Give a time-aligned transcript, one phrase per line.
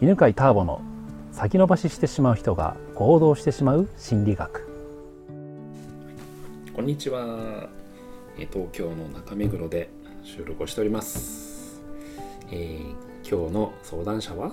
[0.00, 0.80] 犬飼ターボの
[1.32, 4.68] 先延ばししてしまう人が行動してしまう心理学
[6.72, 7.68] こんにちは
[8.38, 9.90] えー東京の中目黒で
[10.22, 11.80] 収録をしております、
[12.52, 14.52] えー今日の相談者は？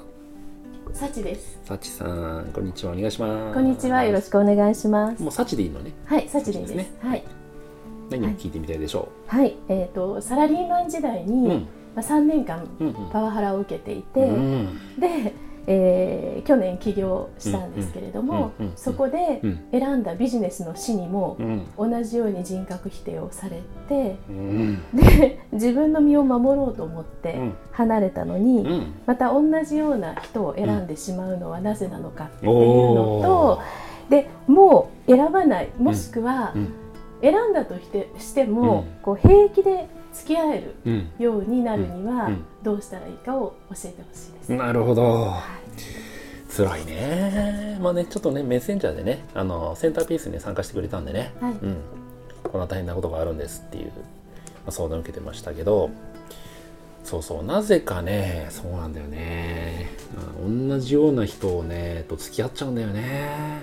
[0.91, 1.59] サチです。
[1.63, 4.03] さちさんこんにちはお願いしますこんにちは。
[4.03, 5.21] よろしくお願いします。
[5.21, 6.73] もうさちでいいのねはい、サチでいいです。
[6.73, 7.23] そうですはい。
[8.09, 9.55] 何を聞いてみたいでしょはい。
[9.69, 14.79] えっ、とサラリーマン時代う、に、うんまあ三年間うんパワハラを受けていて、うん。
[14.99, 15.33] で、
[15.67, 19.59] えー去年起業したんですけれども、うんうんうんそこでうん。
[19.71, 21.65] 選んだビジネスの師にもうん。
[21.77, 24.83] 同じように人格否定をされて、うん。
[24.93, 27.53] で自分の身を守ろうと思ってうん。
[27.71, 28.93] 離れたのに、うん。
[29.07, 33.61] また同じような人を選んでしまうのはなぜなのかっていうのと、
[34.09, 35.69] でもう選ばない。
[35.79, 36.73] もしくはうん。
[37.21, 39.01] 選んだとしてしても、うん。
[39.01, 41.09] こう平気で付き合えるうん。
[41.19, 42.45] ようになるにはうん。
[42.63, 44.51] どうしたらいいかを教えてほしいです。
[44.53, 45.03] なるほど。
[45.03, 45.43] は
[46.49, 46.51] い。
[46.51, 47.77] 辛いね。
[47.81, 51.51] まあねちょっとねメッセンジャーでねあのセンターピースに参加してくれたんでね、はい。
[51.51, 51.77] うん、
[52.43, 53.91] こんな大変なことがあるんですっていう、ま
[54.67, 55.89] あ、相談を受けてましたけど。
[57.03, 59.91] そうそうなぜかねそうなんだよね、
[60.39, 63.59] うん同じような人をねと付き合っちゃうんだよね。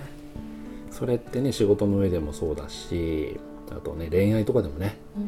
[0.93, 3.41] それってね仕事の上でもそうだし
[3.77, 5.23] あとね恋愛とかでもね、うん。
[5.23, 5.27] う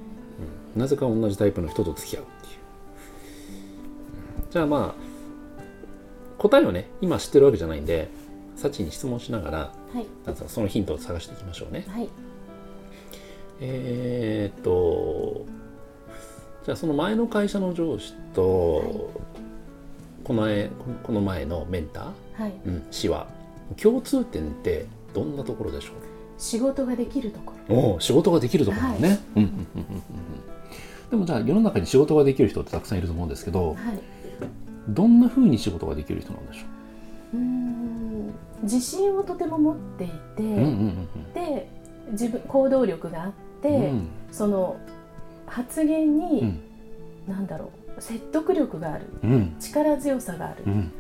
[0.79, 0.81] ん。
[0.81, 4.51] なぜか同じタイプの人と付き合うっていう、うん。
[4.51, 5.05] じゃあまあ
[6.39, 8.09] 答えをね今知ってるわけじゃないんで
[8.57, 9.59] サチに質問しながら
[9.93, 10.07] はい。
[10.49, 11.87] そのヒントを探していきましょうね。
[11.89, 12.09] はい。
[13.61, 15.47] えーっと
[16.65, 18.91] じゃあその前の会社の上司と、はい。
[20.25, 20.71] この前
[21.03, 22.53] この前のメンター、はい。
[22.67, 23.27] うん、氏は
[23.77, 25.93] 共通点ってどんなところでしょ
[26.39, 27.77] 仕事ができるところ。
[27.77, 29.19] うおう仕事ができるところだね、はい。
[29.37, 30.03] うんうんうんうんうん。
[31.11, 33.77] でもじゃあ世の中に仕事ができる人ってたくさんいると思うんですけどはい。
[34.89, 36.65] どんな風に仕事ができる人なんでしょ
[37.35, 37.37] う？
[37.37, 41.33] ーん自信をとても持っていて、う、うんうんうん。
[41.33, 41.69] で
[42.11, 44.09] 自分行動力があって、うん。
[44.31, 44.77] その
[45.47, 46.61] 発言に、うん。
[47.29, 49.07] なんだろう説得力がある。
[49.23, 49.57] うん。
[49.59, 50.93] 力強さがある、うん。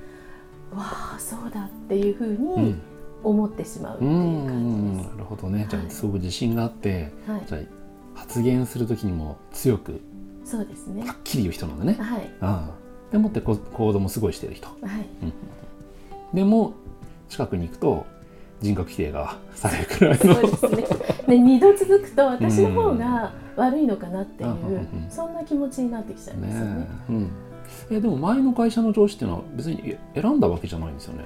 [0.75, 0.83] わ
[1.15, 2.83] あそうだっていうふううにん
[3.25, 7.31] 思ってしまうってういうん感じなるほどねじゃはいあすごく自信があって、です。
[7.31, 7.61] はい、じゃあ
[8.19, 10.01] 発言する時にも強く
[10.45, 11.12] そうですねは。
[11.15, 11.95] っきり言う人なんだね。
[11.95, 14.69] はいああでもってこ行動もすごいしてる人。
[14.69, 14.77] はい
[16.37, 16.75] でも
[17.29, 18.07] 近くに行くと
[18.61, 20.34] 人格否定がされるくらいの。
[20.34, 20.84] そうですね。
[21.29, 26.89] で二度続くと私の方が悪いのかなっていう、うんうんうんそんな気持ちになってきちゃいますよね。
[27.09, 27.31] うん
[27.91, 31.25] えでも前の会社の上司っていうのは別に選んだわけじゃないんですよね。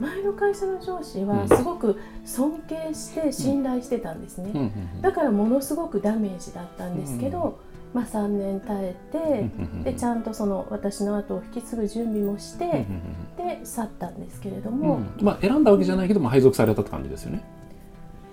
[0.00, 1.28] 前の会社の上司うん。
[1.28, 4.50] はすごく尊敬して信頼してたんですね。
[4.54, 4.64] うんう
[4.98, 7.58] んだからものすごくダメージだったんですけど、
[7.94, 9.18] まあ3年耐えて、
[9.58, 15.24] うんでちゃんとその私の後を引き継ぐ準備もして、うんうんで去ったんですけれどうんも、うん。
[15.24, 17.42] まあ選んだわけじゃないけども配属されたって感じですよね。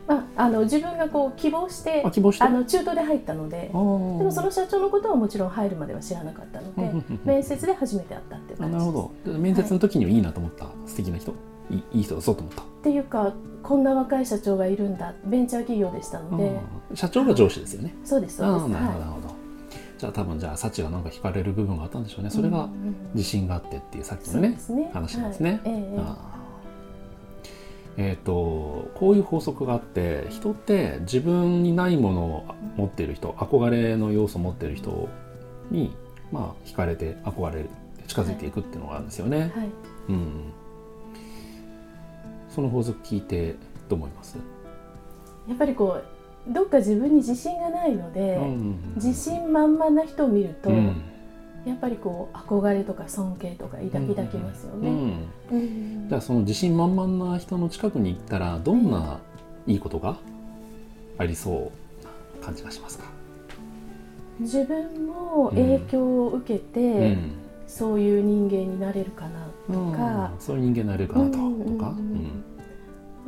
[0.07, 2.03] まあ、あの自分がこう希望して
[2.39, 8.85] あの中途で入ったのででもその社長のことはもちろん入るまでは知らなかったので、うんうんうん面接で初めて会ったっていうあ感じです。
[8.85, 9.31] なるほど。
[9.31, 11.31] で面接の時にはいいなと思った、素敵な人
[11.71, 12.61] いいいい人だぞと思った。
[12.61, 15.13] っていうかこんな若い社長がいるんだ。
[15.25, 16.59] ベンチャー企業でしたので、
[16.91, 17.95] うん社長が上司ですよね。
[18.03, 18.67] そうですそうです。
[18.69, 19.35] なるほどなはるほど。
[19.97, 22.27] じゃあ多分じゃあサチがなんか惹かれる部分があったんでしょうね。
[22.27, 22.69] いそれが
[23.13, 25.51] 自信があってっていうさっきそのねう話なんですね。
[25.51, 25.59] はい。
[25.65, 25.99] ええええ。
[25.99, 26.42] ああ
[27.97, 32.45] えっ、とこういう法則があって人って自分にないものを
[32.75, 35.09] 持っている人憧れの要素を持っている人
[35.69, 35.95] に
[36.31, 37.69] まあ惹かれて憧れる
[38.07, 39.51] 近づいていくっていうのがあるんですよね。
[39.55, 39.69] はい
[40.09, 40.51] うん。
[42.49, 43.55] その法則聞いて
[43.89, 44.37] どう思います？
[45.47, 46.01] やっぱりこ
[46.49, 51.01] うどっか自分に自信がないので、うん自信満々な人を見ると、うん
[51.65, 54.89] やっぱりこう憧れとか尊敬とか抱き抱きますよね。
[54.89, 55.29] うん。
[55.51, 56.09] うん。
[56.09, 59.19] じゃあその自信満々な人の近くに行ったらどんな
[59.65, 60.17] いいことが
[61.17, 61.71] ありそ
[62.01, 62.03] う
[62.41, 63.05] な感じがしますか、
[64.39, 67.31] 自分も影響を受けて、うん。
[67.65, 70.39] そういう人間になれるかなとか、うん。
[70.39, 71.77] そういう人間になれるかなと、うんうんうん。
[71.77, 71.95] とか、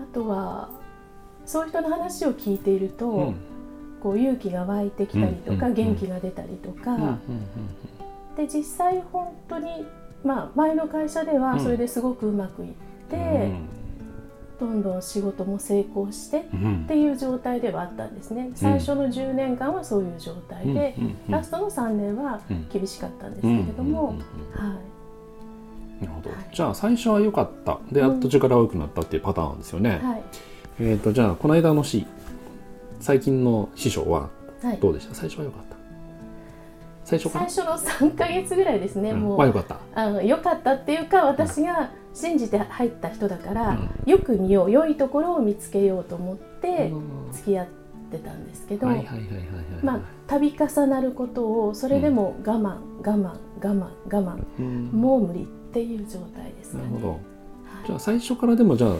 [0.01, 0.69] あとは
[1.45, 3.35] そういう人の話を聞いていると、うん。
[4.03, 7.17] こう勇気が湧いてきたりとか、うんうん元気が出たりとか、うんうん
[8.35, 9.85] で実際本当に、
[10.23, 11.59] まあ、前の会社ではうん。
[11.59, 12.73] それですごくうまくいっ
[13.09, 13.51] て、
[14.59, 16.65] どんどん仕事も成功してっうん。
[16.65, 18.51] うんていう状態ではあったんですね。
[18.55, 21.03] 最初の10年間はそういう状態で、うん。
[21.05, 21.17] うん。
[21.27, 21.31] うん。
[21.31, 22.67] ラストの3年はうん。
[22.71, 24.07] 厳しかったんですけれども、うん。
[24.07, 24.15] うん。
[24.15, 24.23] うん。
[24.65, 24.73] うん。
[24.73, 26.01] はい。
[26.01, 26.39] なるほど、はい。
[26.53, 27.79] じゃあ最初は良かった。
[27.91, 30.23] でやっと力が良くなったっていうパターンですよね、はい。
[30.81, 32.05] えっ、とじゃあこの間の師
[32.99, 34.29] 最近の師匠は
[34.61, 34.77] はい。
[34.81, 35.15] どうでした？
[35.15, 35.74] 最初は良かった
[37.05, 39.19] 最初最初の3ヶ月ぐらいですね、うん。
[39.21, 39.37] もう。
[39.37, 39.77] は良かった。
[39.93, 46.91] あの良かったっていうか私が信じて入った人だから、よく見よう良いところを見つけようと思って
[47.31, 47.67] 付き合っ
[48.11, 48.87] てたんですけど、
[49.83, 54.89] まあ度重なることをそれでも我慢、我慢我慢我慢うん。
[54.91, 56.85] もう無理っていう状態ですかね。
[56.85, 57.09] なるほど。
[57.11, 57.19] はい。
[57.85, 58.95] じゃあ最初からでもじゃあ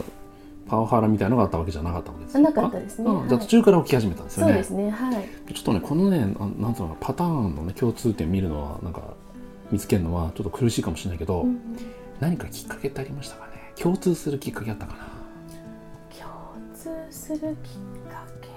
[0.68, 3.08] パワハラみたいなのがあったわけじゃなかったわけですなかったですね。
[3.28, 4.52] じゃあ途中から起き始めたんですよね。
[4.52, 4.90] そうですね。
[4.90, 5.28] はい。
[5.54, 9.14] ちょっとねこのねあなんていうのかパターンのね共通点見るのはなんか
[9.70, 11.60] 見つけるのはちょっと苦しいかもしれないけど、うん
[12.18, 13.52] 何かきっかけってありましたかね？
[13.78, 15.00] 共通するきっかけあったかな？
[16.18, 16.26] 共
[16.74, 17.48] 通するきっ
[18.10, 18.48] かけ、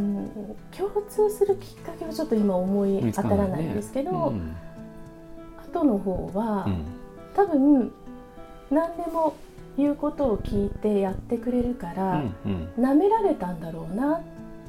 [0.02, 0.30] ん、
[0.74, 4.56] 共通するきっかけはちょっと今思い当たらないんですけど、うん。
[5.70, 6.84] 後の方は、うん。
[7.36, 7.92] 多分
[8.70, 9.36] 何でも
[9.78, 14.20] 言うことを聞いてやってくれるから、うん舐められたんだろうな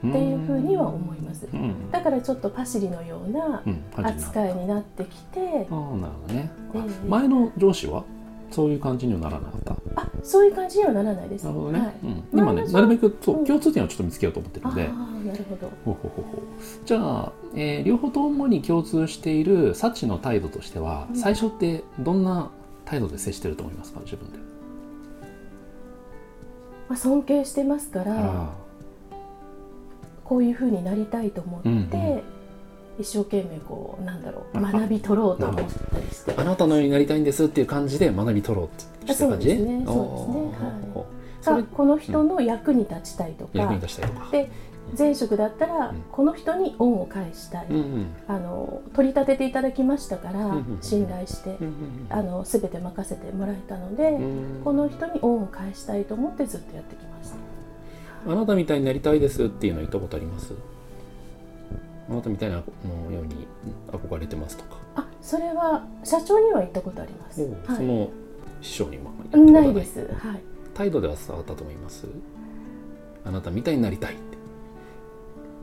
[0.04, 3.62] うんっていうふうには思います、うんだからちょっとパシリのような
[3.98, 6.52] 扱いになってきて、ああなるほどね、
[7.08, 8.06] 前の上司は
[8.52, 9.76] そういう感じにはならなかった？
[9.96, 11.46] あそういう感じにはならないです。
[11.46, 11.94] なるほどね、はい。
[12.04, 13.46] うん、今ねなるべくそう、うん。
[13.46, 14.78] 共通点をちょっと見つけようと思ってるああの
[15.24, 15.72] でなるほど。
[15.86, 16.86] ほうほうほうほう。
[16.86, 21.16] じゃあ、えー両方ともに共通しているサチの態度としては、うん。
[21.16, 22.50] 最初ってどんな
[22.86, 24.00] 態度で接してると思いますか？
[24.00, 24.40] 自分で、
[26.90, 28.50] まあ、尊敬してますから、あ
[30.26, 32.22] こういうふうになりたいと思って、うんうん。
[33.00, 35.62] 一生懸命こうなんだろうあ学び取ろうと思った
[36.00, 36.34] りして。
[36.36, 39.16] ああなたのようになりたいんですっていう感じで学び取ろうって感じ？
[39.16, 39.84] そうですね。
[39.86, 40.66] そうですね。
[40.66, 40.79] はい
[41.44, 44.32] がこの人の役に立ちたいとか、役に立ちたいとか。
[44.32, 44.50] で
[44.98, 46.04] 前職だったら、うん。
[46.12, 48.08] この人に恩を返したい、うんうん。
[48.28, 54.24] あの取り立てていただきましたから、うんうん信頼して、うんあの全て任せてもらえたので、うん。
[54.58, 57.36] うんこの人に恩を返したいと思ってずっとやってきました。
[58.32, 60.54] あなたみたいになりたいですっていうの言ったことあります？
[62.10, 63.48] あなたみたいなのように
[63.92, 67.44] 憧れてますとか、あそれは社長には言ったことあります。
[67.44, 68.10] はい、その
[68.62, 69.12] 師匠にも
[69.52, 70.00] ないです。
[70.00, 70.42] はい。
[70.80, 72.08] 態度では伝わったと思います？
[73.26, 74.38] あなたみたいになりたいって。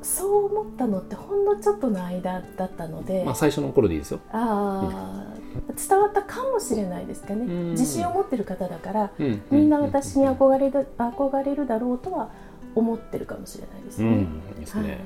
[0.02, 5.34] そう思ったのってほんのちょっとの間だったので、まあ最初の頃でいいですよ、ああ
[5.74, 7.70] 伝わったかもしれないですかね、うん。
[7.70, 9.42] 自信を持ってる方だからうん。
[9.50, 12.30] みんな私に憧れる憧れるだろうとは
[12.74, 14.08] 思ってるかもしれないですね。
[14.08, 14.14] うん。
[14.14, 14.22] い
[14.58, 15.00] いですね、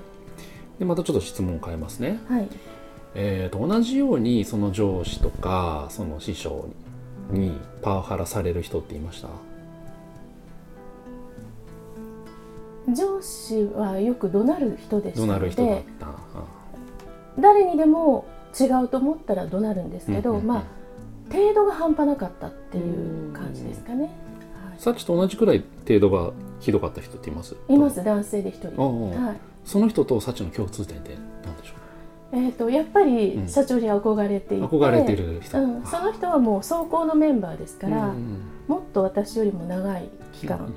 [0.81, 2.19] でまたちょっと質問を変えますね。
[2.29, 2.49] はい、はい
[3.15, 6.69] えー、と同じようにその上司とかその師匠
[7.31, 9.29] にパワハラされる人っていました
[12.95, 15.39] 上司はよく怒鳴る人でした。
[17.39, 18.27] 誰にでも
[18.59, 20.47] 違うと思ったら怒鳴るんですけど、うんうんうん。
[20.49, 20.63] まあ
[21.33, 24.11] 程度が半端なかったっていう感じですかね。
[24.79, 27.57] さっきと同じくらい程度がひどかった人っています？
[27.69, 28.03] います。
[28.03, 28.77] 男性で一人。
[28.77, 29.37] はい。
[29.65, 31.75] その人とサチの共通点って何でしょ
[32.33, 33.49] えー、とやっぱりうん。
[33.49, 38.41] 社長に憧れていて、う憧れてる人、うん、その人はもう走行のメンバーですから、うんうん
[38.71, 40.73] もっと私よりも長い期間、うんうん。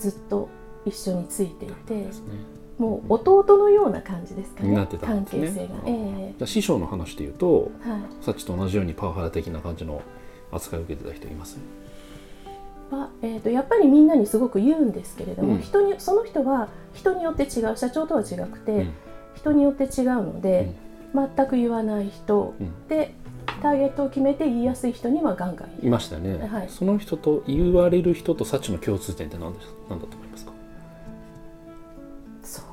[0.00, 0.48] ずっと
[0.86, 2.10] 一緒についていてね。
[2.78, 4.68] もう弟のような感じですかね。
[4.68, 5.40] になってたんですね。
[5.40, 8.00] 関係性が、えじゃあ師匠の話で言うとえはい。
[8.20, 10.02] サチと同じようにパワハラ的な感じの
[10.52, 11.58] 扱いを受けてた人います？
[12.90, 15.60] はえー、とやっぱりみんなにすごく言うんですけれども、うん。
[15.60, 18.92] 人にその人は人によって違う社長とは違くて、うん。
[19.34, 20.72] 人によって違うので、
[21.14, 22.54] 全く言わない人。
[22.60, 22.88] うん。
[22.88, 23.14] で
[23.62, 26.68] ターゲットを決めて言いやすい人にはガンガンいましたね、はい。
[26.68, 30.52] その人と言われる人とサチの共通点って何です何だと思いますか？
[30.52, 30.55] そ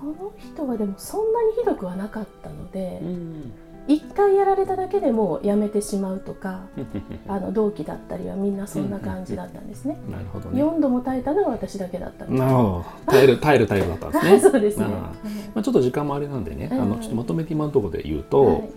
[0.03, 3.51] の人はでもそんなにひどくはなかったのでん。
[3.85, 6.61] 一、回やられただけでもうやめてしまうとか
[7.27, 9.97] あの同期だったりはみんなそんな感じだったんですね。
[10.09, 10.63] なるほどね。
[10.63, 12.85] 4度も耐えたのは私だけだったなるほど。
[13.11, 14.39] 耐える耐えるタイプだったんですね。
[14.51, 14.85] そうですね。
[14.85, 16.81] まあ、ちょっと時間もあれなんでね、うん。
[16.81, 18.69] あのちょっとまとめて今のところで言うと、はい。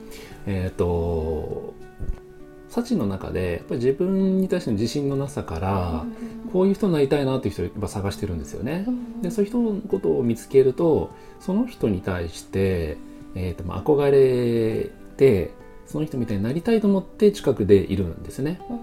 [0.47, 1.75] えっ、と
[2.69, 6.05] サチの中でやっぱり自分に対しての自信のなさから、
[6.57, 8.87] こういう人になりたいなっていう人をやっぱ探してるんですよね。
[8.89, 12.97] うんでそういう人のことを見つけるとその人に対して、
[13.35, 15.51] えーとまあ、憧れて
[15.87, 18.59] その人みたいになりたいと思って近くでいるんですね。
[18.71, 18.79] うん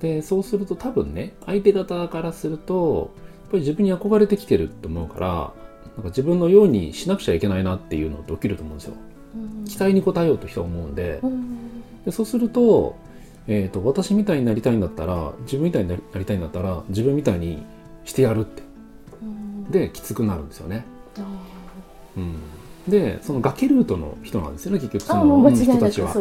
[0.00, 3.12] でそうすると多分ね相手方からすると
[3.44, 8.94] やっぱり自分に憧れてきてると思うからなんか自分のようにしなくちゃいけないなっていうのって起きると思うんですよ。
[9.36, 12.96] うん期待に応えようと人は思うんでうんでそうすると,、
[13.48, 17.64] えー、と私みたいになりたいんだったら自分みたいになりたいんだったら自分みたいに
[18.04, 18.62] してやるって。
[19.22, 19.70] うん。
[19.70, 20.84] できつくなるんですよね。
[21.18, 21.22] あ
[22.16, 22.36] うん、
[22.88, 26.14] でその崖ルートの人なんですよね結局その人たちは。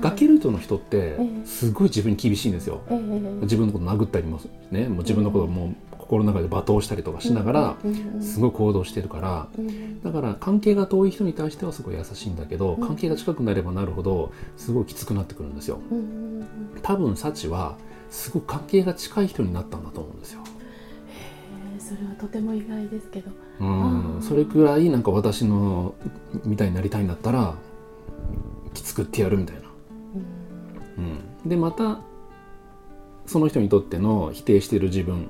[0.00, 1.46] 崖ルートの人ってええ。
[1.46, 2.80] すごい自分に厳しいんですよ。
[2.90, 2.98] ええ
[3.42, 4.88] 自分のこと殴ったりもね。
[4.88, 7.76] もう自分のことをもう心の中で罵倒したりとかしながら
[8.20, 10.02] すごい行動してるからい、うん。
[10.02, 12.86] だから関係が遠い人に対してはすごい優しいんだけどうん。
[12.86, 15.80] 関係が近くなればなるほどすごいきつくなってくるんですよ。
[15.90, 16.31] うん
[16.82, 17.76] 多分サチは
[18.10, 20.40] すごく関係が近い人になったんだと思うんですよ。
[21.74, 23.30] えーそれはとても意外ですけど。
[23.60, 25.94] うんそれくらいなんか私の
[26.44, 27.54] みたいになりたいんだったら
[28.74, 29.62] きつくってやるみたいな。
[30.98, 32.00] うんうん、でまた
[33.26, 35.28] その人にとっての否定している自分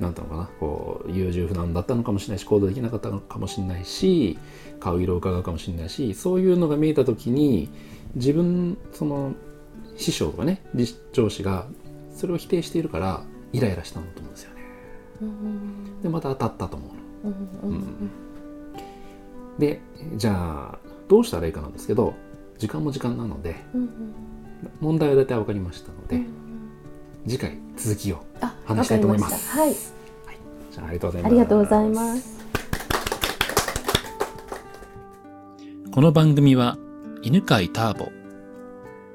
[0.00, 4.38] なんていうのかなこう優柔不断だったのかもしれないし行動できなかったのかもしれないし
[4.80, 7.68] 顔色を伺うかもしれないしそういうのが見えた時に
[8.14, 9.34] 自分その
[9.96, 11.66] 師匠とかね理上司が
[12.14, 13.22] それを否定しているから
[13.52, 14.62] イライラしたんだと思うんですよね。
[15.22, 16.86] うんでまた当たったと思
[17.24, 17.34] うの。
[17.64, 18.10] うんうんうん
[19.58, 19.80] で
[20.16, 22.14] じゃあどうしたらいいかなんですけど
[22.56, 23.90] 時間も時間なのでうん
[24.80, 26.40] 問題は大体分かりましたので、うん
[27.26, 29.58] 次回続きをあ話したいと思います。
[29.58, 30.26] わかりした。
[30.26, 30.38] はい、
[30.70, 31.30] じゃあありがとうございます。
[31.30, 32.40] ありがとうございます。
[35.92, 36.78] この番組は
[37.22, 38.10] 犬飼ターボ、